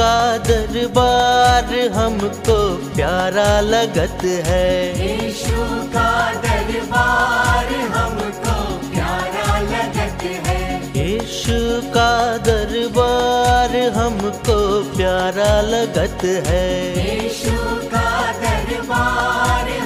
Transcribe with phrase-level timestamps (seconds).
[0.00, 2.56] का दरबार हमको
[2.94, 4.68] प्यारा लगत है।
[5.00, 8.56] यीशु का दरबार हमको
[8.90, 10.62] प्यारा लगत है।
[10.96, 11.58] यीशु
[11.90, 14.58] का दरबार हमको
[14.96, 16.66] प्यारा लगत है।
[16.98, 17.56] यीशु
[17.94, 19.77] का दरबार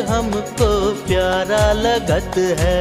[0.00, 0.68] हमको
[1.06, 2.76] प्यारा लगत है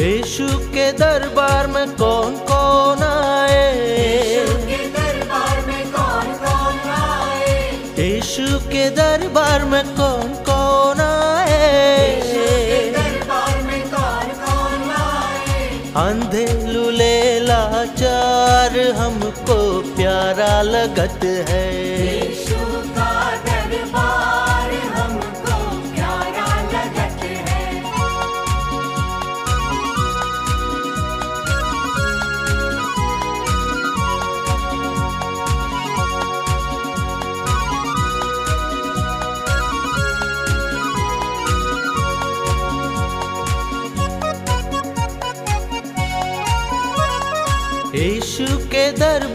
[0.00, 3.66] यीशु के दरबार में कौन कौन आए?
[3.70, 7.70] यीशु के दरबार में कौन कौन आए?
[7.98, 15.68] यीशु के दरबार में कौन कौन यीशु के आए दरबार में कौन कौन आए?
[16.08, 19.60] अंधे लुले लाचार हमको
[19.96, 21.68] प्यारा लगत है।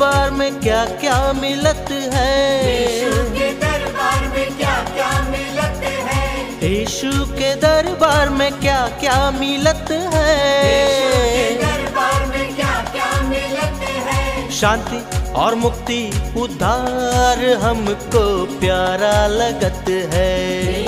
[0.06, 3.30] दरबार में क्या क्या मिलत यीशु है?
[3.30, 6.74] के दरबार में क्या क्या मिलत है?
[6.74, 9.92] यीशु के यीशु दरबार में क्या क्या मिलत
[13.82, 14.50] है?
[14.52, 20.85] शांति और मुक्ति उद्धार हमको प्यारा लगत है।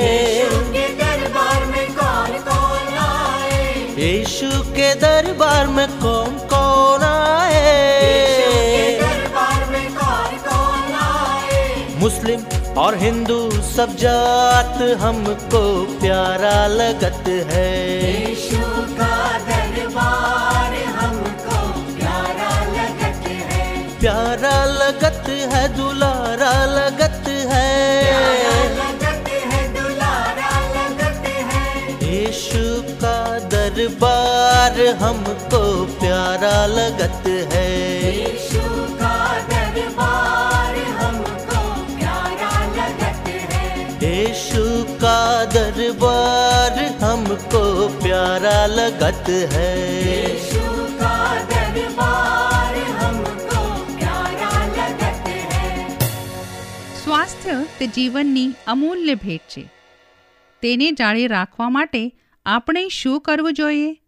[0.72, 3.75] के दरबार में कौन कौन आए?
[3.99, 7.62] यीशु के दरबार में कौन कौन आए?
[9.00, 11.99] दरबार में कौन कौन आए?
[11.99, 12.45] मुस्लिम
[12.78, 15.65] और हिंदू सब जात हमको
[16.01, 17.71] प्यारा लगत है।
[18.28, 18.62] यीशु
[19.01, 19.15] का
[19.51, 21.59] दरबार हमको
[21.99, 27.24] प्यारा लगत है। प्यारा लगत है दुलारा लगत
[27.54, 31.66] प्यारा है लगत है दुलारा लगत है।
[32.03, 32.65] यीशु
[33.03, 33.16] का
[33.54, 35.62] दरबार हमको
[36.00, 37.69] प्यारा लगत है।
[38.16, 38.65] यीशु
[39.03, 39.15] का
[39.50, 41.60] दरबार हमको
[41.97, 43.66] प्यारा लगत है।
[44.04, 44.65] यीशु
[45.04, 45.19] का
[45.54, 47.65] दरबार हमको
[48.03, 49.72] प्यारा लगत है।
[50.07, 50.65] यीशु
[51.00, 51.16] का
[51.53, 52.53] दरबार
[57.15, 59.71] સ્વાસ્થ્ય તે જીવનની અમૂલ્ય ભેટ છે.
[60.63, 62.13] તેને જાળે રાખવા માટે
[62.47, 64.01] આપણે શું કરવું જોઈએ?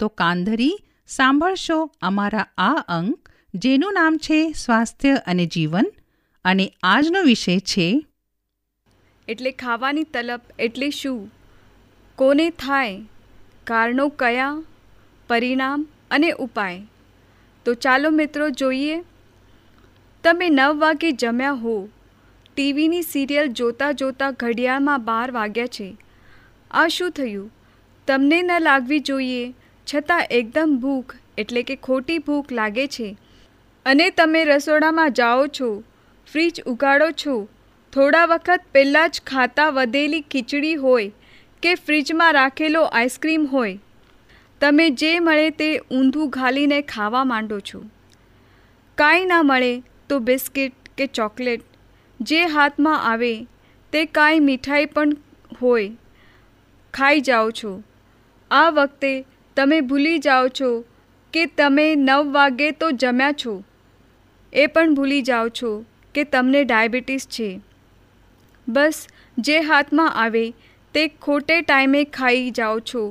[0.00, 5.92] તો કાંધરી, સાંભળશો અમારા આ અંક, જેનું નામ છે સ્વાસ્થ્ય અને જીવન,
[6.44, 8.06] અને આજનો વિષય છે
[9.28, 11.32] એટલે ખાવાની તલબ એટલે શું?
[12.16, 13.02] કોને થાય?
[13.64, 14.62] કારણો કયા?
[15.28, 16.82] પરિણામ અને ઉપાય?
[17.64, 19.02] તો ચાલો મિત્રો, જોઈએ.
[20.24, 21.88] તમે નવ વાગે જમ્યા હો.
[22.56, 25.96] ટીવીની સિરિયલ જોતાં જોતાં ઘડિયાળમાં બાર વાગ્યા છે.
[26.70, 27.52] આ શું થયું?
[28.06, 29.54] તમને ન લાગવી જોઈએ,
[29.94, 33.16] છતાં એકદમ ભૂખ, એટલે કે ખોટી ભૂખ લાગે છે.
[33.86, 35.84] અને તમે રસોડામાં જાઓ છો,
[36.32, 37.48] ફ્રીજ ઉગાડો છો,
[37.92, 41.12] થોડા વખત પહેલાં જ ખાતા વધેલી ખીચડી હોય
[41.62, 43.78] કે ફ્રીજમાં રાખેલો આઈસ્ક્રીમ હોય.
[44.60, 47.84] તમે જે મળે તે ઊંધું ઘાલીને ખાવા માંડો છો.
[48.94, 51.60] કાંઈ ના મળે તો બિસ્કિટ કે ચોકલેટ.
[52.24, 53.32] જે હાથમાં આવે,
[53.92, 55.16] તે કાંઈ મીઠાઈ પણ
[55.62, 55.86] હોય,
[56.94, 57.72] ખાઈ જાઓ છો.
[58.50, 59.12] આ વખતે
[59.56, 60.70] તમે ભૂલી જાઓ છો
[61.32, 63.54] કે તમે નવ વાગે તો જમ્યા છો.
[64.52, 65.72] એ પણ ભૂલી જાઓ છો
[66.14, 67.50] કે તમને ડાયાબિટીસ છે.
[68.68, 69.06] બસ,
[69.38, 70.46] જે હાથમાં આવે,
[70.94, 73.04] તે ખોટે ટાઈમે ખાઈ જાઓ છો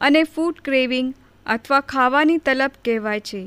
[0.00, 1.14] અને ફૂડ ક્રેવિંગ
[1.46, 3.42] અથવા ખાવાની તલબ કહેવાય છે.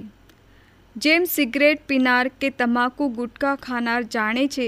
[0.95, 4.67] જેમ સિગરેટ પીનાર કે તમાકુ ગુટખા ખાનાર જાણે છે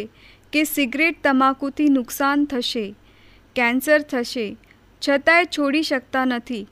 [0.54, 2.96] કે સિગરેટ તમાકુથી નુકસાન થશે,
[3.56, 4.58] કેન્સર થશે,
[5.10, 6.68] છતાંય છોડી શકતા નથી.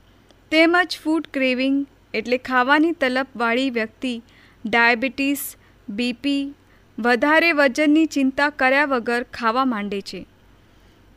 [0.52, 4.22] તેમજ ફૂડ ક્રેવિંગ એટલે ખાવાની તલબવાળી વ્યક્તિ,
[4.66, 5.56] ડાયાબિટીસ,
[5.90, 6.54] બીપી
[7.00, 10.26] વધારે વજનની ચિંતા કર્યા વગર ખાવા માંડે છે.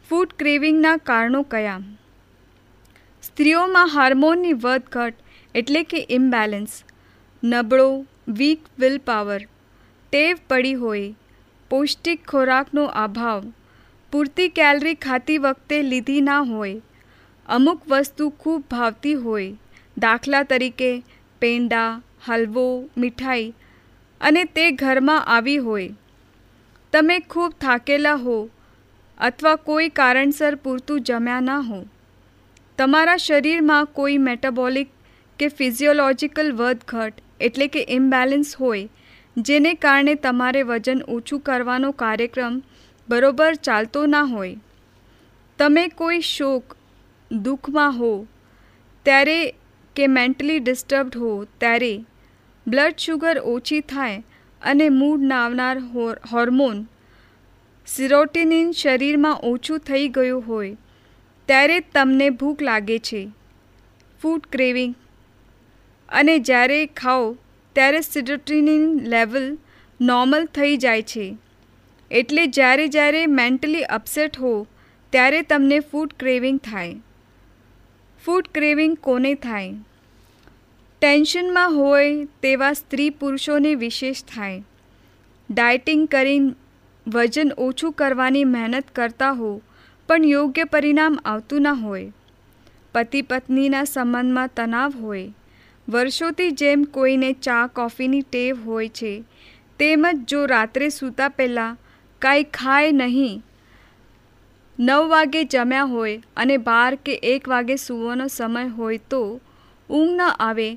[0.08, 1.80] ફૂડ ક્રેવિંગના કારણો કયા?
[3.22, 5.14] સ્ત્રીઓમાં હાર્મોનની વધઘટ
[5.54, 6.84] એટલે કે ઇમ્બેલેન્સ,
[7.44, 9.40] નબળો, વીક વિલ પાવર
[10.12, 11.14] ટેવ પડી હોય
[11.72, 13.52] પૌષ્ટિક ખોરાકનો અભાવ.
[14.12, 16.82] પૂરતી કેલરી ખાતી વખતે લીધી ના હોય.
[17.48, 19.52] અમુક વસ્તુ ખૂબ ભાવતી હોય.
[19.98, 21.02] દાખલા તરીકે
[21.40, 23.54] પેંડા, હલવો, મીઠાઈ
[24.20, 25.90] અને તે ઘરમાં આવી હોય.
[26.92, 28.50] તમે ખૂબ થાકેલા હો
[29.18, 31.84] અથવા કોઈ કારણસર પૂરતું જમ્યા ના હો.
[32.78, 34.90] તમારા શરીરમાં કોઈ મેટાબોલિક
[35.38, 38.88] કે ફિઝિયોલોજિકલ વધઘટ એટલે કે ઇમ્બેલેન્સ હોય
[39.36, 42.62] જેને કારણે તમારે વજન ઓછું કરવાનો કાર્યક્રમ
[43.08, 44.56] બરોબર ચાલતો ના હોય.
[45.58, 46.76] તમે કોઈ શોક,
[47.30, 48.26] દુઃખમાં હો,
[49.06, 49.54] ત્યારે
[49.96, 52.04] કે મેન્ટલી ડિસ્ટર્બડ હો, ત્યારે
[52.66, 54.24] બ્લડ શુગર ઓછી થાય
[54.62, 55.78] અને મૂડ નાવનાર
[56.32, 56.86] હોર્મોન
[57.86, 60.76] સિરોટિનિન શરીરમાં ઓછું થઈ ગયું હોય,
[61.48, 63.22] ત્યારે તમને ભૂખ લાગે છે.
[64.20, 64.94] ફૂડ ક્રેવિંગ
[66.08, 67.36] અને જ્યારે ખાઓ
[67.74, 69.58] ત્યારે સિડોટ્રિનિન લેવલ
[70.00, 71.38] નોર્મલ થઈ જાય છે.
[72.10, 74.66] એટલે જ્યારે જ્યારે મેન્ટલી અપસેટ હો,
[75.10, 76.96] ત્યારે તમને ફૂડ ક્રેવિંગ થાય.
[78.24, 79.74] ફૂડ ક્રેવિંગ કોને થાય?
[81.00, 84.64] ટેન્શનમાં હોય તેવા સ્ત્રી પુરુષોને વિશેષ થાય.
[85.50, 86.54] ડાયટિંગ કરીને
[87.06, 89.62] વજન ઓછું કરવાની મહેનત કરતા હો,
[90.08, 92.12] પણ યોગ્ય પરિણામ આવતું ન હોય.
[92.92, 95.32] પતિ પત્નીના સંબંધમાં તણાવ હોય
[95.92, 99.12] વર્ષોથી જેમ કોઈને ચા, કોફીની ટેવ હોય છે
[99.78, 101.78] તેમજ જો રાત્રે સૂતા પહેલાં
[102.22, 103.42] કાંઈ ખાય નહીં,
[104.78, 109.22] નવ વાગે જમ્યા હોય અને બાર કે એક વાગે સૂવાનો સમય હોય તો
[109.90, 110.68] ઊંઘ ન આવે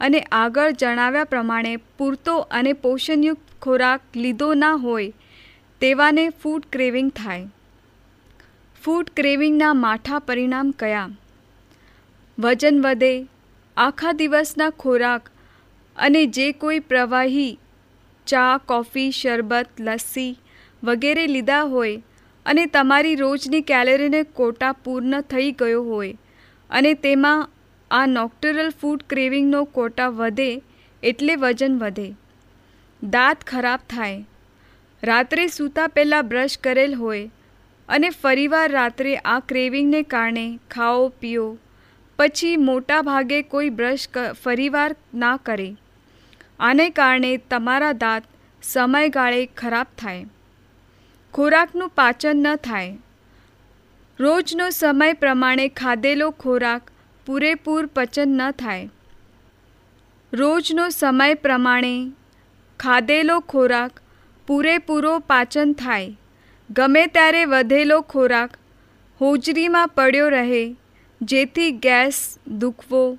[0.00, 5.10] અને આગળ જણાવ્યા પ્રમાણે પૂરતો અને પોષણયુક્ત ખોરાક લીધો ના હોય,
[5.80, 7.48] તેવાને ફૂડ ક્રેવિંગ થાય.
[8.82, 11.08] ફૂડ ક્રેવિંગના માઠા પરિણામ કયા?
[12.38, 13.12] વજન વધે
[13.76, 15.30] આખા દિવસના ખોરાક
[15.96, 17.58] અને જે કોઈ પ્રવાહી
[18.26, 20.36] ચા, કોફી, શરબત, લસ્સી
[20.84, 22.02] વગેરે લીધા હોય
[22.46, 26.18] અને તમારી રોજની કેલેરીને કોટા પૂર્ણ થઈ ગયો હોય
[26.70, 27.48] અને તેમાં
[27.90, 30.62] આ નોક્ટરલ ફૂડ ક્રેવિંગનો કોટા વધે
[31.02, 32.14] એટલે વજન વધે.
[33.02, 34.26] દાંત ખરાબ થાય.
[35.02, 37.30] રાત્રે સૂતા પહેલાં બ્રશ કરેલ હોય
[37.88, 41.58] અને ફરીવાર રાત્રે આ ક્રેવિંગને કારણે ખાઓ, પીઓ
[42.20, 44.08] પછી મોટા ભાગે કોઈ બ્રશ
[44.44, 45.76] ફરીવાર ના કરે.
[46.60, 48.24] આને કારણે તમારા દાંત
[48.62, 50.26] સમયગાળે ખરાબ થાય.
[51.34, 52.98] ખોરાકનું પાચન ન થાય.
[54.20, 56.90] રોજનો સમય પ્રમાણે ખાધેલો ખોરાક
[57.26, 58.90] પૂરેપૂર પચન ન થાય.
[60.32, 62.12] રોજનો સમય પ્રમાણે
[62.80, 64.00] ખાધેલો ખોરાક
[64.46, 66.18] પૂરેપૂરો પાચન થાય.
[66.70, 68.50] ગમે ત્યારે વધેલો ખોરાક
[69.20, 70.76] હોજરીમાં પડ્યો રહે
[71.22, 73.18] જેથી ગેસ દુખવો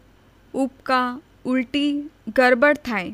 [0.54, 3.14] ઉપકા ઉલટી, ગરબડ થાય.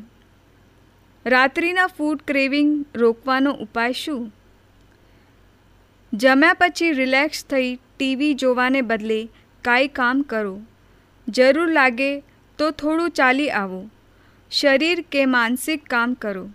[1.26, 4.34] રાત્રિના ફૂડ ક્રેવિંગ રોકવાનો ઉપાય શું?
[6.14, 9.28] જમ્યા પછી રિલેક્સ થઈ ટીવી જોવાને બદલે
[9.62, 10.60] કાંઈ કામ કરો.
[11.28, 12.20] જરૂર લાગે
[12.58, 13.90] તો થોડું ચાલી આવો.
[14.50, 16.48] શરીર કે માનસિક કામ કરો.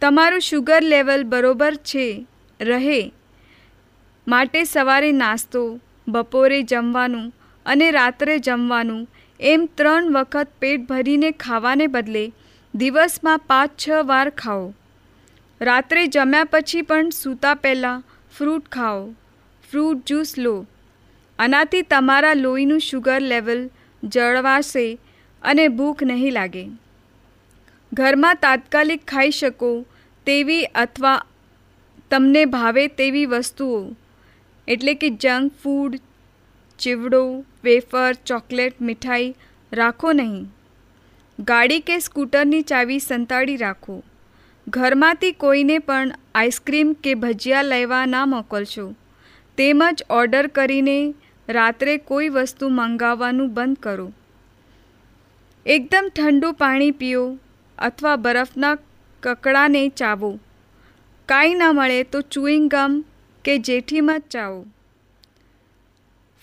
[0.00, 2.26] તમારું શુગર લેવલ બરોબર છે.
[2.60, 3.12] રહે.
[4.28, 7.32] માટે સવારે નાસ્તો બપોરે જમવાનું
[7.66, 9.08] અને રાત્રે જમવાનું,
[9.40, 12.32] એમ ત્રણ વખત પેટ ભરીને ખાવાને બદલે
[12.74, 14.74] દિવસમાં પાંચ છ વાર ખાઓ.
[15.60, 18.02] રાત્રે જમ્યા પછી પણ સૂતા પહેલાં
[18.38, 19.14] ફ્રૂટ ખાઓ.
[19.70, 20.66] ફ્રૂટ જ્યુસ લો.
[21.38, 23.70] આનાથી તમારા લોહીનું શુગર લેવલ
[24.02, 24.98] જળવાશે
[25.42, 26.64] અને ભૂખ નહીં લાગે.
[27.92, 29.86] ઘરમાં તાત્કાલિક ખાઈ શકો
[30.26, 31.20] તેવી અથવા
[32.10, 33.80] તમને ભાવે તેવી વસ્તુઓ.
[34.68, 36.00] એટલે કે જંક ફૂડ
[36.78, 39.34] ચીવડો, વેફર, ચોકલેટ, મીઠાઈ
[39.72, 40.46] રાખો નહીં.
[41.38, 44.02] ગાડી કે સ્કૂટરની ચાવી સંતાડી રાખો.
[44.68, 48.94] ઘરમાંથી કોઈને પણ આઈસ્ક્રીમ કે ભજીયા લેવા ના મોકલશો.
[49.58, 51.14] તેમજ ઓર્ડર કરીને
[51.48, 54.12] રાત્રે કોઈ વસ્તુ મંગાવવાનું બંધ કરો.
[55.66, 57.38] એકદમ ઠંડુ પાણી પીઓ
[57.78, 58.78] અથવા બરફના
[59.22, 60.38] કકડાને ચાવો.
[61.26, 63.04] કાંઈ ન મળે તો ચુઈંગ ગમ
[63.46, 64.66] કે જેઠીમાં ચાવો.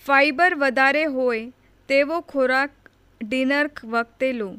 [0.06, 1.52] ફાઈબર વધારે હોય
[1.88, 2.70] તેવો ખોરાક
[3.22, 4.56] ડિનર વખતે લો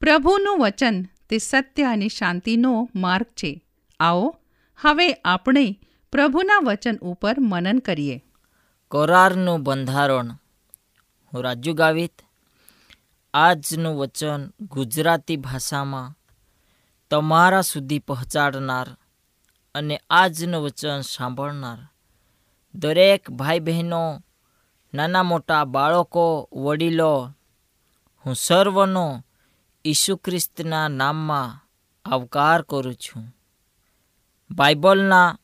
[0.00, 3.64] પ્રભુનું વચન તે સત્ય અને શાંતિનો માર્ગ છે.
[4.00, 4.36] આવો
[4.80, 5.78] હવે આપણે
[6.12, 8.24] પ્રભુના વચન ઉપર મનન કરીએ.
[8.90, 10.30] કરારનું બંધારણ.
[11.32, 12.22] હું રાજુ ગાવિત.
[13.34, 16.18] આજનું વચન ગુજરાતી ભાષામાં
[17.10, 18.96] તમારા સુધી પહોંચાડનાર
[19.74, 21.78] અને આજનું વચન સાંભળનાર
[22.74, 24.22] દરેક ભાઈ બહેનો
[24.94, 27.30] નાના મોટા બાળકો, વડીલો,
[28.26, 29.24] હું સર્વનો
[29.84, 31.68] ઈસુ ખ્રિસ્તના નામમાં
[32.04, 33.36] આવકાર કરું છું.
[34.50, 35.38] બાઇબલના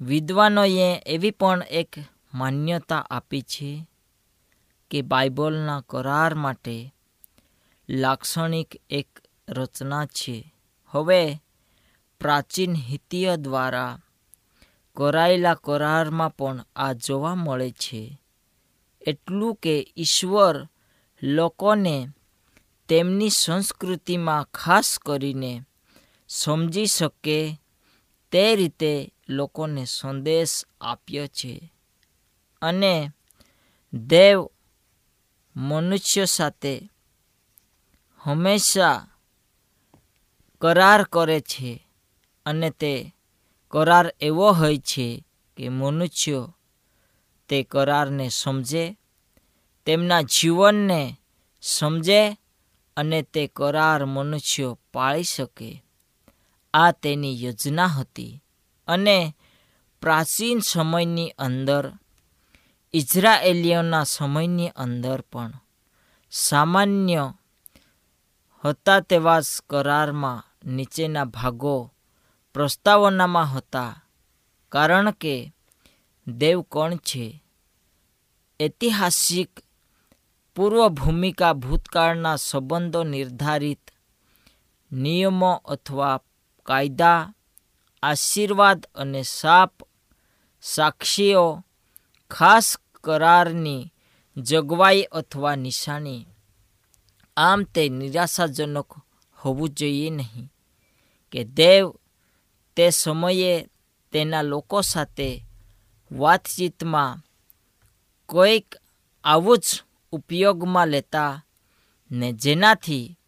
[0.00, 1.96] વિદ્વાનોએ એવી પણ એક
[2.34, 3.86] માન્યતા આપી છે
[4.90, 6.94] કે બાઇબલના કરાર માટે
[7.88, 9.08] લાક્ષણિક એક
[9.48, 10.54] રચના છે.
[10.88, 11.42] હવે
[12.20, 13.98] પ્રાચીન હિતીય દ્વારા
[14.96, 18.20] કરાયેલા કરારમાં પણ આ જોવા મળે છે.
[19.06, 20.68] એટલું કે ઈશ્વર
[21.22, 22.08] લોકોને
[22.88, 25.62] તેમની સંસ્કૃતિમાં ખાસ કરીને
[26.28, 27.60] સમજી શકે
[28.32, 31.72] તે રીતે લોકોને સંદેશ આપ્યો છે.
[32.62, 33.10] અને
[33.94, 34.50] દેવ
[35.56, 36.90] મનુષ્ય સાથે
[38.18, 39.06] હંમેશા
[40.58, 41.85] કરાર કરે છે.
[42.46, 43.14] અને તે
[43.68, 45.24] કરાર એવો હોય છે
[45.56, 46.52] કે મનુષ્યો
[47.48, 48.98] તે કરારને સમજે,
[49.84, 51.20] તેમના જીવનને
[51.62, 52.36] સમજે
[52.96, 55.84] અને તે કરાર મનુષ્યો પાળી શકે.
[56.74, 58.42] આ તેની યોજના હતી.
[58.88, 59.34] અને
[60.00, 61.92] પ્રાચીન સમયની અંદર,
[62.94, 65.52] ઇઝરાયેલીઓના સમયની અંદર પણ
[66.30, 67.34] સામાન્ય
[68.64, 71.92] હતા તેવા કરારમાં નીચેના ભાગો
[72.56, 74.02] પ્રસ્તાવનામાં હતા.
[74.68, 75.52] કારણ કે
[76.26, 77.42] દેવ કોણ છે?
[78.62, 79.60] ઐતિહાસિક
[80.54, 83.90] પૂર્વ ભૂમિકા ભૂતકાળના સંબંધો નિર્ધારિત
[84.92, 86.20] નિયમો અથવા
[86.62, 87.34] કાયદા,
[88.02, 89.72] આશીર્વાદ અને સાપ
[90.62, 91.64] સાક્ષીઓ
[92.30, 93.92] ખાસ કરારની
[94.36, 96.26] જગવાઈ અથવા નિશાની.
[97.36, 98.92] આમ તે નિરાશાજનક
[99.44, 100.52] હોવું જોઈએ નહીં
[101.32, 101.94] કે દેવ
[102.76, 103.68] તે સમયે
[104.12, 105.44] તેના લોકો સાથે
[106.12, 107.22] વાતચીતમાં
[108.26, 108.76] કોઈક
[109.24, 111.44] આવું જ ઉપયોગમાં લેતા
[112.10, 113.18] ને જેનાથી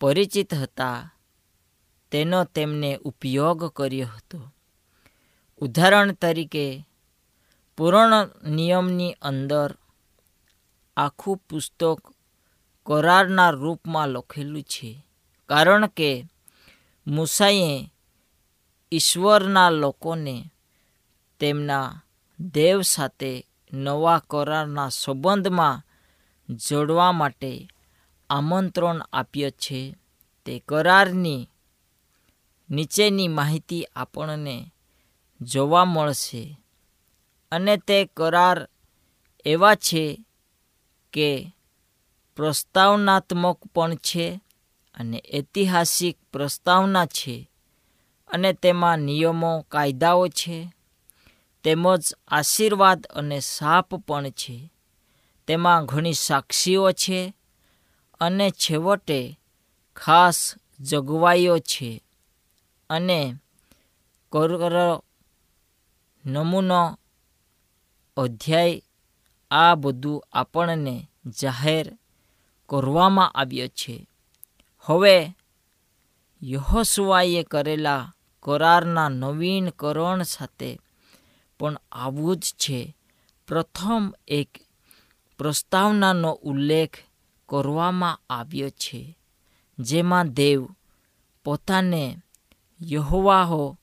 [0.00, 1.14] પરિચિત હતા,
[2.10, 4.52] તેનો તેમને ઉપયોગ કર્યો હતો.
[5.60, 6.86] ઉદાહરણ તરીકે,
[7.76, 9.74] પૂર્ણ નિયમની અંદર
[10.96, 12.12] આખું પુસ્તક
[12.86, 15.06] કરારના રૂપમાં લખેલું છે.
[15.48, 16.26] કારણ કે
[17.06, 17.90] મૂસાએ
[18.92, 20.52] ઈશ્વરના લોકોને
[21.40, 22.02] તેમના
[22.40, 25.82] દેવ સાથે નવા કરારના સંબંધમાં
[26.54, 27.68] જોડવા માટે
[28.30, 29.94] આમંત્રણ આપ્યો છે.
[30.44, 31.48] તે કરારની
[32.70, 34.72] નીચેની માહિતી આપણને
[35.40, 36.60] જોવા મળશે
[37.52, 38.68] અને તે કરાર
[39.44, 40.24] એવા છે
[41.12, 41.52] કે
[42.36, 44.40] પ્રસ્તાવનાત્મક પણ છે
[44.94, 47.50] અને ઐતિહાસિક પ્રસ્તાવના છે.
[48.34, 50.72] અને તેમાં નિયમો, કાયદાઓ છે.
[51.64, 54.72] તેમજ આશીર્વાદ અને શાપ પણ છે.
[55.46, 57.34] તેમાં ઘણી સાક્ષીઓ છે
[58.20, 59.40] અને છેવટે
[59.96, 62.02] ખાસ જોગવાઈઓ છે
[62.90, 63.34] અને
[64.32, 65.00] કર
[66.26, 66.98] નમૂનો
[68.16, 68.82] અધ્યાય
[69.50, 71.08] આ બધું આપણને
[71.42, 71.98] જાહેર
[72.68, 74.08] કરવામાં આવ્યો છે.
[74.80, 75.36] હવે
[76.42, 78.13] યહોશુઆએ કરેલા
[78.44, 80.78] કરારના નવીનકરણ સાથે.
[81.58, 82.96] પણ આવું જ છે.
[83.48, 84.48] પ્રથમ એક
[85.38, 86.96] પ્રસ્તાવનાનો ઉલ્લેખ
[87.48, 89.18] કરવામાં આવ્યો છે,
[89.78, 90.68] જેમાં દેવ
[91.44, 92.16] પોતાને
[92.82, 93.78] યહોવાહો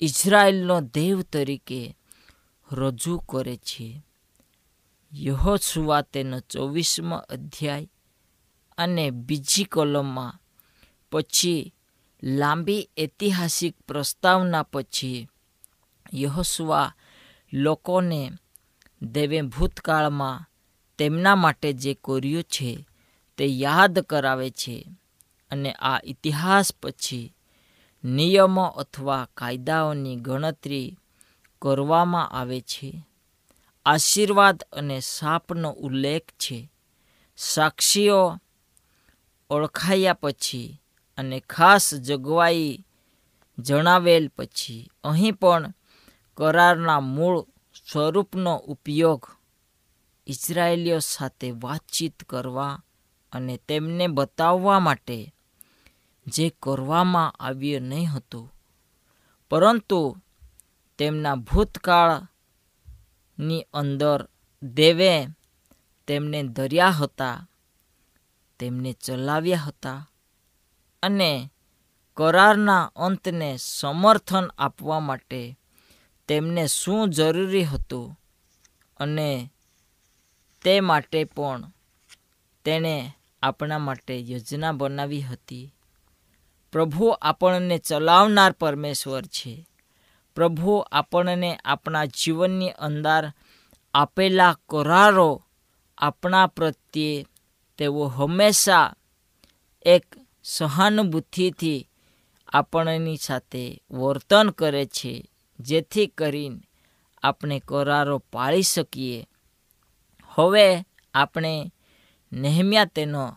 [0.00, 1.96] ઇઝરાયલનો દેવ તરીકે
[2.72, 4.02] રજૂ કરે છે.
[5.14, 7.88] યહોશુવા તેનો ચોવીસમો અધ્યાય
[8.78, 10.40] અને બીજી કોલમમાં
[11.12, 11.74] પછી
[12.22, 15.28] લાંબી ઐતિહાસિક પ્રસ્તાવના પછી
[16.14, 16.92] યહોસુઆ
[17.52, 18.32] લોકોને
[19.02, 20.50] દેવે ભૂતકાળમાં
[20.98, 22.86] તેમના માટે જે કર્યું છે
[23.36, 24.86] તે યાદ કરાવે છે
[25.50, 27.34] અને આ ઇતિહાસ પછી
[28.04, 30.98] નિયમો અથવા કાયદાઓની ગણતરી
[31.62, 33.06] કરવામાં આવે છે.
[33.86, 36.72] આશીર્વાદ અને શાપનો ઉલ્લેખ છે.
[37.36, 38.40] સાક્ષીઓ
[39.50, 40.81] ઓળખાયા પછી
[41.18, 42.84] અને ખાસ જોગવાઈ
[43.58, 45.72] જણાવેલ પછી અહીં પણ
[46.36, 47.46] કરારના મૂળ
[47.86, 49.26] સ્વરૂપનો ઉપયોગ
[50.26, 52.82] ઇઝરાયેલીઓ સાથે વાતચીત કરવા
[53.32, 55.32] અને તેમને બતાવવા માટે
[56.26, 58.52] જે કરવામાં આવ્યું નહીં હતું.
[59.50, 60.18] પરંતુ
[60.98, 64.28] તેમના ભૂતકાળની અંદર
[64.62, 65.30] દેવે
[66.06, 67.46] તેમને દર્યા હતા,
[68.58, 70.06] તેમને ચલાવ્યા હતા.
[71.02, 71.50] અને
[72.16, 75.58] કરારના અંતને સમર્થન આપવા માટે
[76.28, 78.20] તેમને શું જરૂરી હતું
[78.96, 79.50] અને
[80.62, 81.72] તે માટે પણ
[82.64, 85.74] તેણે આપણા માટે યોજના બનાવી હતી.
[86.72, 89.68] પ્રભુ આપણને ચલાવનાર પરમેશ્વર છે.
[90.34, 93.30] પ્રભુ આપણને આપણા જીવનની અંદર
[93.94, 95.42] આપેલા કરારો
[95.98, 97.26] આપણા પ્રત્યે
[97.78, 98.94] તેઓ હંમેશા
[99.82, 100.06] એક
[100.44, 101.88] સહાનુભૂતિથી
[102.48, 105.30] આપણની સાથે વર્તન કરે છે,
[105.60, 106.60] જેથી કરીને
[107.22, 109.28] આપણે કરારો પાળી શકીએ.
[110.28, 110.84] હવે
[111.14, 111.72] આપણે
[112.32, 113.36] નહેમ્યા તેનો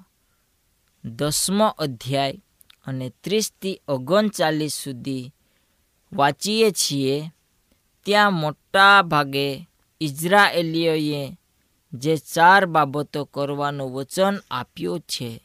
[1.05, 2.41] દસમો અધ્યાય
[2.85, 5.33] અને ત્રીસથી ઓગણચાલીસ સુધી
[6.13, 7.31] વાંચીએ છીએ.
[8.05, 9.67] ત્યાં મોટા ભાગે
[10.01, 11.37] ઇઝરાયેલીઓએ
[11.93, 15.44] જે ચાર બાબતો કરવાનું વચન આપ્યું છે.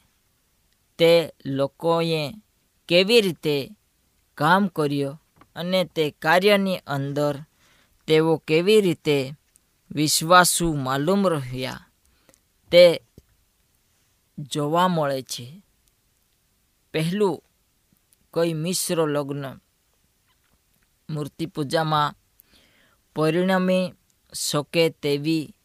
[1.01, 2.33] તે લોકોએ
[2.87, 3.71] કેવી રીતે
[4.37, 5.21] કામ કર્યો
[5.55, 7.35] અને તે કાર્યની અંદર
[8.07, 9.33] તેઓ કેવી રીતે
[9.91, 11.87] વિશ્વાસુ માલુમ રહ્યા,
[12.71, 13.01] તે
[14.37, 15.61] જોવા મળે છે.
[16.93, 17.43] પહેલું
[18.33, 19.45] કોઈ મિશ્ર લગ્ન.
[21.09, 22.15] મૂર્તિ પૂજામાં
[23.15, 23.93] પરિણમી
[24.33, 25.55] શકે તેવી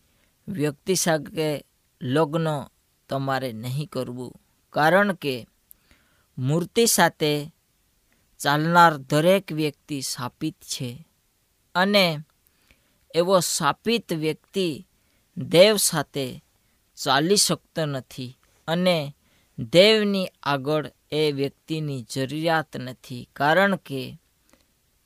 [0.49, 1.65] વ્યક્તિ સાથે
[2.01, 2.49] લગ્ન
[3.09, 4.46] તમારે નહીં કરવું.
[4.77, 5.47] કારણ કે
[6.39, 7.53] મૂર્તિ સાથે
[8.39, 11.09] ચાલનાર દરેક વ્યક્તિ શાપિત છે
[11.75, 12.19] અને
[13.15, 14.87] એવો શાપિત વ્યક્તિ
[15.37, 16.45] દેવ સાથે
[16.97, 19.15] ચાલી શકતો નથી અને
[19.59, 24.19] દેવની આગળ એ વ્યક્તિની જરૂરિયાત નથી કારણ કે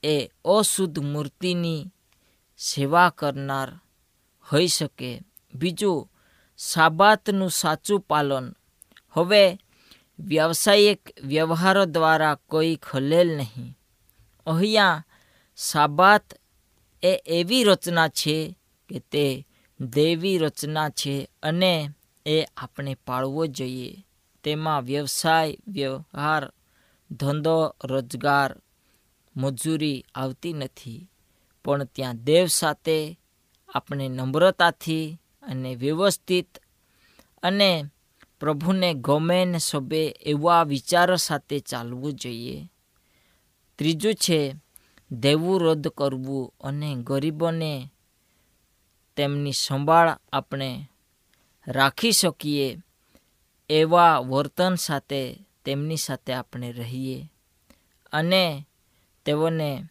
[0.03, 1.87] એ અશુદ્ધ મૂર્તિની
[2.59, 3.81] સેવા કરનાર
[4.53, 5.21] હોઈ શકે.
[5.55, 6.11] બીજું,
[6.59, 8.57] સાબાતનું સાચું પાલન
[9.13, 9.59] હવે
[10.19, 13.79] વ્યવસાયિક વ્યવહારો દ્વારા કોઈ ખલેલ નહીં.
[14.47, 15.05] અહીંયા
[15.57, 16.35] સાબાત
[17.03, 18.57] એ એવી રચના છે
[18.89, 19.47] કે તે
[19.81, 21.89] દેવી રચના છે અને
[22.27, 24.07] એ આપણે પાળવો જોઈએ.
[24.45, 26.53] તેમાં વ્યવસાય, વ્યવહાર,
[27.11, 28.57] ધંધો, રોજગાર,
[29.37, 31.09] મજૂરી આવતી નથી.
[31.65, 33.19] પણ ત્યાં દેવ સાથે
[33.75, 36.59] આપણે નમ્રતાથી અને વ્યવસ્થિત
[37.43, 37.85] અને
[38.41, 42.73] પ્રભુને ગમે ને સભે એવા વિચારો સાથે ચાલવું જોઈએ.
[43.79, 44.55] ત્રીજું છે,
[45.11, 47.91] દેવું રદ કરવું અને ગરીબોને
[49.17, 50.91] તેમની સંભાળ આપણે
[51.69, 52.77] રાખી શકીએ
[53.71, 57.33] એવા વર્તન સાથે તેમની સાથે આપણે રહીએ
[58.13, 58.67] અને
[59.25, 59.85] તેઓને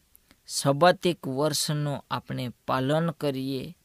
[0.48, 3.78] સબાતિક વર્ષનું આપણે પાલન કરીએ.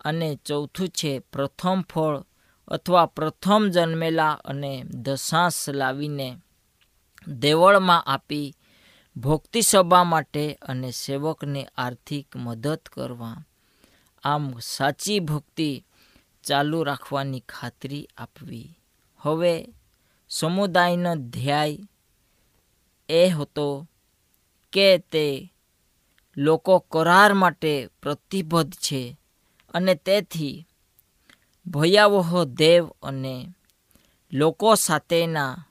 [0.00, 2.22] અને ચોથું છે, પ્રથમ ફળ
[2.68, 6.36] અથવા પ્રથમ જન્મેલા અને દશાંશ લાવીને
[7.28, 8.54] દેવળમાં આપી
[9.16, 13.44] ભક્તિ સભા માટે અને સેવકને આર્થિક મદદ કરવા.
[14.22, 15.84] આમ સાચી ભક્તિ
[16.44, 18.78] ચાલુ રાખવાની ખાતરી આપવી.
[19.18, 19.68] હવે
[20.28, 21.78] સમુદાયનો ધ્યેય
[23.08, 23.88] એ હતો
[24.72, 25.52] કે તે
[26.36, 29.16] લોકો કરાર માટે પ્રતિબદ્ધ છે
[29.74, 30.66] અને તેથી
[31.66, 33.54] ભયાવહ દેવ અને
[34.32, 35.64] લોકો સાથેના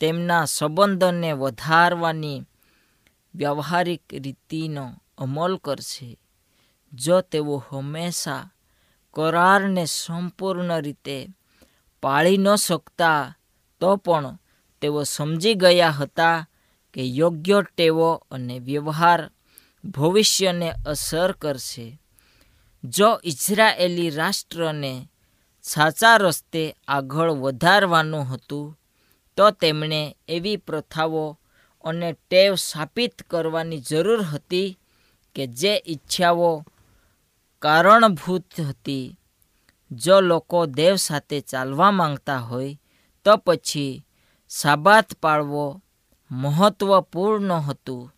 [0.00, 2.46] તેમના સંબંધોને વધારવાની
[3.34, 6.18] વ્યવહારિક રીતિનો અમલ કરશે,
[6.92, 8.50] જો તેઓ હંમેશા
[9.14, 11.28] કરારને સંપૂર્ણ રીતે
[12.02, 13.36] પાળી ન શકતા,
[13.80, 14.38] તો પણ
[14.80, 16.48] તેઓ સમજી ગયા હતા
[16.94, 19.30] કે યોગ્ય ટેવો અને વ્યવહાર
[19.84, 22.00] ભવિષ્યને અસર કરશે.
[22.84, 25.08] જો ઇઝરાયેલી રાષ્ટ્રને
[25.62, 28.78] સાચા રસ્તે આગળ વધારવાનું હતું,
[29.36, 31.38] તો તેમણે એવી પ્રથાઓ
[31.84, 34.78] અને ટેવ સ્થાપિત કરવાની જરૂર હતી
[35.34, 36.64] કે જે ઈચ્છાઓ
[37.58, 39.16] કારણભૂત હતી.
[39.90, 42.78] જો લોકો દેવ સાથે ચાલવા માંગતા હોય,
[43.24, 44.04] તો પછી
[44.48, 45.82] સાબાત પાળવો
[46.30, 48.14] મહત્ત્વપૂર્ણ હતું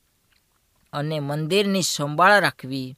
[0.93, 2.97] અને મંદિરની સંભાળ રાખવી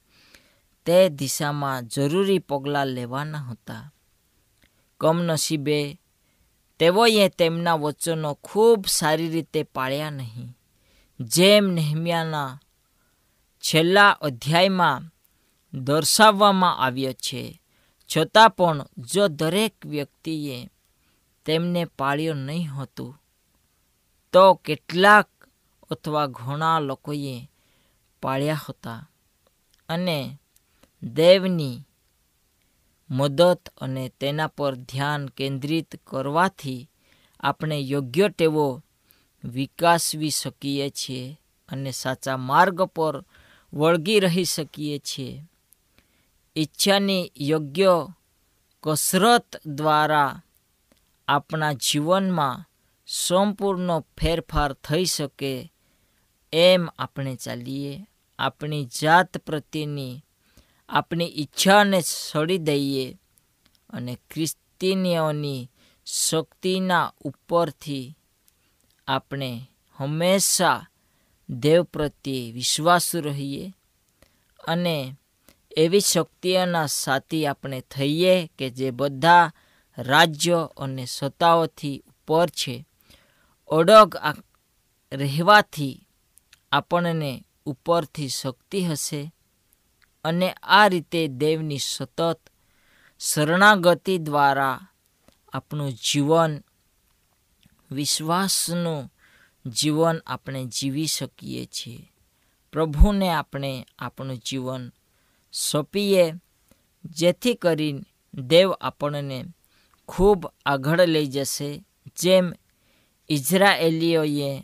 [0.87, 3.92] તે દિશામાં જરૂરી પગલાં લેવાના હતા.
[5.01, 6.01] કમનસીબે
[6.79, 10.57] તેઓએ તેમના વચનો ખૂબ સારી રીતે પાળ્યા નહીં.
[11.20, 12.61] જેમ નેહમ્યાના
[13.61, 15.03] છેલ્લા અધ્યાયમાં
[15.75, 17.61] દર્શાવવામાં આવ્યો છે,
[18.16, 20.70] છતાં પણ જો દરેક વ્યક્તિએ
[21.44, 23.23] તેમને પાળ્યો નહીં હતું,
[24.33, 25.29] તો કેટલાક
[25.90, 27.51] અથવા ઘણા લોકોએ
[28.23, 29.11] પાળ્યા હતા.
[29.88, 30.38] અને
[31.05, 31.81] દેવની
[33.11, 36.90] મદદ અને તેના પર ધ્યાન કેન્દ્રિત કરવાથી
[37.40, 38.83] આપણે યોગ્ય ટેવો
[39.45, 43.25] વિકાસવી શકીએ છીએ અને સાચા માર્ગ પર
[43.73, 45.43] વળગી રહી શકીએ છીએ.
[46.57, 48.07] ઈચ્છાની યોગ્ય
[48.83, 50.43] કસરત દ્વારા
[51.29, 52.64] આપણા જીવનમાં
[53.07, 55.73] સંપૂર્ણ ફેરફાર થઈ શકે
[56.53, 58.07] એમ આપણે ચાલીએ.
[58.38, 60.23] આપણી જાત પ્રત્યેની
[60.88, 63.18] આપણી ઈચ્છાને છોડી દઈએ
[63.90, 65.70] અને ખ્રિસ્તીનીઓની
[66.07, 68.16] શક્તિના ઉપરથી
[69.09, 70.87] આપણે હંમેશા
[71.49, 73.73] દેવ પ્રત્યે વિશ્વાસુ રહીએ
[74.66, 75.16] અને
[75.77, 79.53] એવી શક્તિઓના સાથી આપણે થઈએ કે જે બધા
[79.99, 82.87] રાજ્યો અને સત્તાઓથી ઉપર છે.
[83.68, 84.16] ઓડગ
[85.12, 86.07] રહેવાથી
[86.73, 89.33] આપણને ઉપરથી શક્તિ હશે.
[90.24, 92.40] અને આ રીતે દેવની સતત
[93.18, 94.88] શરણાગતિ દ્વારા
[95.52, 96.64] આપણું જીવન,
[97.90, 99.12] વિશ્વાસનું
[99.66, 102.12] જીવન આપણે જીવી શકીએ છીએ.
[102.72, 104.92] પ્રભુને આપણે આપણું જીવન
[105.52, 106.32] સોંપીએ,
[107.04, 108.00] જેથી કરી
[108.34, 109.44] દેવ આપણને
[110.08, 111.84] ખૂબ આગળ લઈ જશે.
[112.16, 112.52] જેમ
[113.28, 114.62] ઇઝરાયેલીઓએ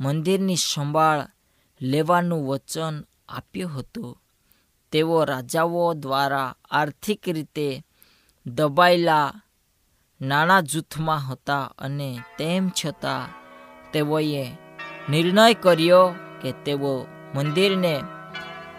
[0.00, 1.28] મંદિરની સંભાળ
[1.80, 4.23] લેવાનું વચન આપ્યું હતું.
[4.94, 7.84] તેઓ રાજાઓ દ્વારા આર્થિક રીતે
[8.46, 9.32] દબાયેલા
[10.20, 13.28] નાના જૂથમાં હતા અને તેમ છતાં
[13.92, 14.44] તેઓએ
[15.10, 18.02] નિર્ણય કર્યો કે તેઓ મંદિરને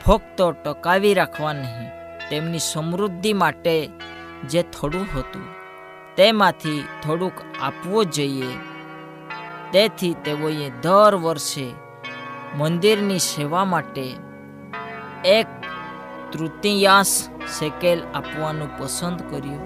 [0.06, 1.89] ફક્ત ટકાવી રાખવા નહીં,
[2.30, 3.89] તેમની સમૃદ્ધિ માટે
[4.49, 5.45] જે થોડું હતું
[6.15, 8.51] તેમાંથી થોડુંક આપવું જોઈએ.
[9.71, 11.73] તેથી તેઓએ દર વર્ષે
[12.56, 14.15] મંદિરની સેવા માટે
[15.25, 15.55] એક
[16.36, 19.63] તૃતીયાંશ સેકેલ આપવાનું પસંદ કર્યું.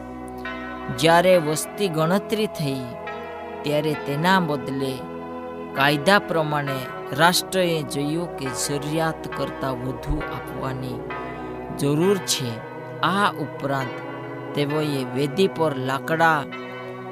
[0.98, 2.82] જ્યારે વસ્તી ગણતરી થઈ,
[3.62, 4.92] ત્યારે તેના બદલે
[5.76, 6.76] કાયદા પ્રમાણે
[7.18, 11.00] રાષ્ટ્રએ જોયું કે જરૂરિયાત કરતાં વધુ આપવાની
[11.78, 12.52] જરૂર છે.
[13.02, 13.96] આ ઉપરાંત
[14.56, 16.44] તેઓએ વેદી પર લાકડા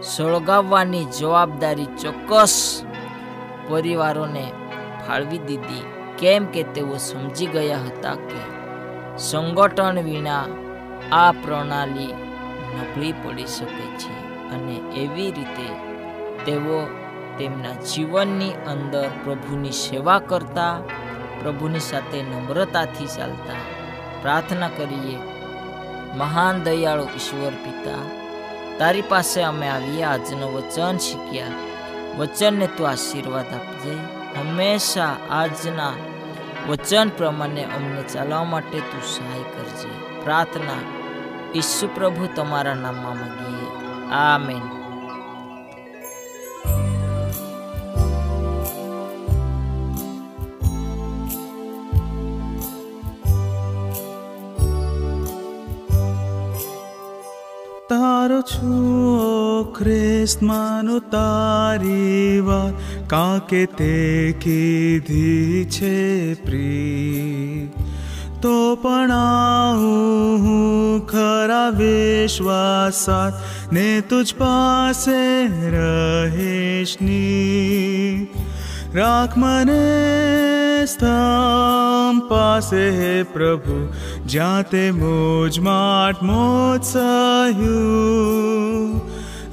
[0.01, 2.83] સળગાવવાની જવાબદારી ચોક્કસ
[3.67, 4.51] પરિવારોને
[5.07, 5.85] ફાળવી દીધી.
[6.17, 8.56] કેમ કે તેઓ સમજી ગયા હતા કે
[9.17, 10.45] સંગઠન વિના
[11.11, 12.13] આ પ્રણાલી
[12.77, 14.13] નબળી પડી શકે છે
[14.49, 15.67] અને એવી રીતે
[16.45, 16.87] તેઓ
[17.37, 20.79] તેમના જીવનની અંદર પ્રભુની સેવા કરતા,
[21.41, 23.61] પ્રભુની સાથે નમ્રતાથી ચાલતા
[24.21, 25.17] પ્રાર્થના કરીએ.
[26.17, 28.03] મહાન દયાળુ ઈશ્વર પિતા,
[28.79, 31.45] તારી પાસે અમે આવીએ, આજનું વચન શીખ્યા.
[32.17, 33.95] વચનને તું આશીર્વાદ આપજે.
[34.39, 35.93] હંમેશા આજના
[36.67, 40.21] વચન પ્રમાણે અમને ચાલવા માટે તું સહાય કરજે.
[40.23, 41.07] પ્રાર્થના
[41.55, 43.67] ઈસુ પ્રભુ તમારા નામમાં માગીએ.
[44.11, 44.76] આમેન.
[58.27, 62.73] તારો છું ખ્રિસ્ત માનું તારી વાત
[63.07, 63.91] કાકે તે
[64.39, 65.93] કીધી છે
[66.43, 67.69] પ્રી
[68.41, 73.33] તો પણ આવું હું ખરા વિશ્વાસાત
[73.71, 75.21] ને તુજ પાસે
[75.71, 77.07] રહેશની
[78.95, 79.33] राख
[82.29, 83.75] पासे हे प्रभु
[84.29, 86.93] जाते मोज माट मोज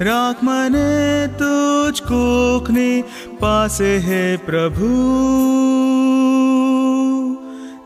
[0.03, 3.03] राख मने तुझ कोखनी
[3.42, 4.92] पासे हे प्रभु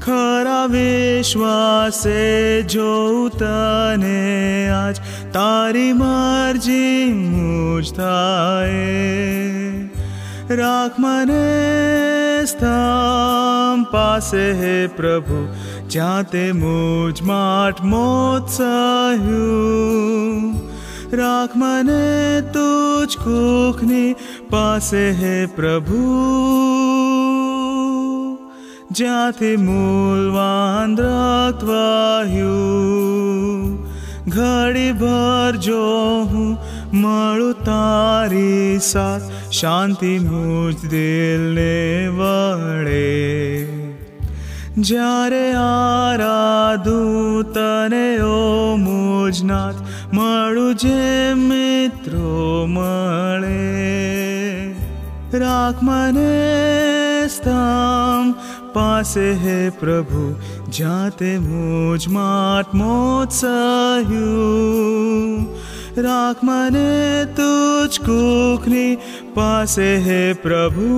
[0.00, 4.96] ખરા વિશ્વાસે જોઉં તને આજ
[5.32, 5.94] તારી
[10.50, 10.76] रा
[11.28, 12.76] मे स्था
[14.60, 15.40] हे प्रभु
[15.90, 16.12] ज्या
[17.30, 19.40] माट मोत्सहु
[21.20, 24.14] राख मने तुज कोखनि
[24.52, 26.00] पासे हे प्रभु
[28.96, 29.20] ज्या
[29.66, 30.96] मूलवान्
[36.32, 36.50] हूँ
[36.87, 43.67] જ્યાંથી મૂલવાન રક્ત વાહ્યું ઘડી ભર જો હું મળું તારી સાથ શાંતિ મુજ દિલને વળે
[44.79, 49.75] જ્યારે આરાધું તને ઓ મુજનાથ
[50.13, 54.73] મળું જે મિત્રો મળે
[55.33, 58.35] રાખ મને સ્તંભ
[58.73, 60.35] પાસે હે પ્રભુ
[60.69, 65.47] જ્યાં તે મુજ માટ મોત સહ્યું
[65.98, 68.98] राख मने तुझको अपने
[69.38, 70.88] पसे है प्रभु।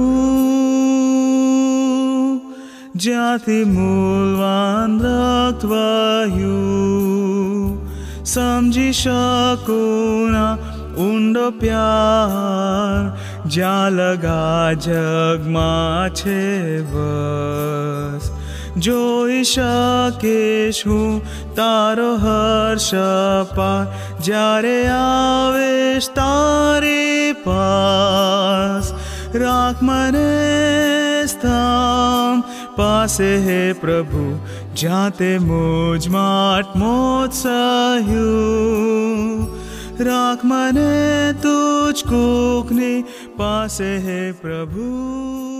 [2.98, 3.36] ज्या
[11.50, 18.39] प्यार जा लगा प्या जाले बस।
[18.78, 21.20] જોઈ શકે શું
[21.54, 22.92] તારો હર્ષ
[23.56, 23.86] પાર
[24.20, 28.92] જ્યારે આવેશ તારી પાસ
[29.36, 32.44] રાખ મને સ્થામ
[32.76, 34.38] પાસે હે પ્રભુ
[34.74, 39.48] જાતે મોજ માટ મોજ સહ્યું
[40.00, 43.04] રાખ મને તુજ કોકની
[43.36, 45.59] પાસે હે પ્રભુ